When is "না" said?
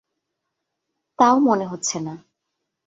1.99-2.13